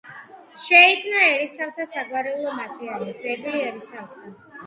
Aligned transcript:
შეიქმნა 0.61 1.19
ერისთავთა 1.33 1.85
საგვარეულო 1.91 2.55
მატიანე 2.61 3.13
„ძეგლი 3.27 3.63
ერისთავთა“. 3.67 4.35